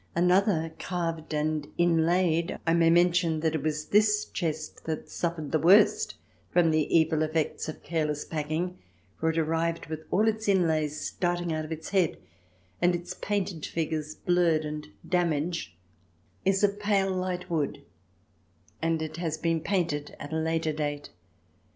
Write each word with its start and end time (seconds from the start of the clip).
Another, 0.15 0.73
carved 0.79 1.31
and 1.31 1.67
inlaid 1.77 2.57
(I 2.65 2.73
may 2.73 2.89
mention 2.89 3.41
that 3.41 3.53
it 3.53 3.61
was 3.61 3.85
this 3.89 4.25
chest 4.25 4.85
that 4.85 5.11
suffered 5.11 5.51
the 5.51 5.59
worst 5.59 6.15
from 6.51 6.71
the 6.71 6.91
evil 6.97 7.21
effects 7.21 7.69
of 7.69 7.83
careless 7.83 8.25
packing, 8.25 8.79
for 9.19 9.29
it 9.29 9.37
arrived 9.37 9.89
with 9.91 9.99
all 10.09 10.27
its 10.27 10.47
inlays 10.49 10.99
starting 10.99 11.53
out 11.53 11.65
of 11.65 11.71
its 11.71 11.89
head, 11.91 12.17
and 12.81 12.95
its 12.95 13.13
painted 13.13 13.63
figures 13.63 14.15
blurred 14.15 14.65
and 14.65 14.87
damaged), 15.07 15.69
is 16.45 16.63
of 16.63 16.71
a 16.71 16.77
pale 16.77 17.11
light 17.11 17.47
wood, 17.47 17.83
and 18.81 18.99
has 19.17 19.37
been 19.37 19.61
painted 19.61 20.15
at 20.19 20.33
a 20.33 20.35
later 20.35 20.73
date. 20.73 21.11